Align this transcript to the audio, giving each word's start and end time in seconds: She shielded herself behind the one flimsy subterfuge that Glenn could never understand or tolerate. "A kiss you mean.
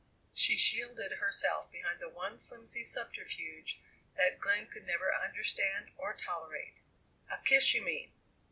She 0.33 0.57
shielded 0.57 1.11
herself 1.19 1.71
behind 1.71 1.99
the 1.99 2.09
one 2.09 2.39
flimsy 2.39 2.83
subterfuge 2.83 3.79
that 4.15 4.39
Glenn 4.39 4.65
could 4.65 4.87
never 4.87 5.13
understand 5.13 5.91
or 5.95 6.15
tolerate. 6.15 6.77
"A 7.29 7.37
kiss 7.37 7.75
you 7.75 7.83
mean. 7.83 8.11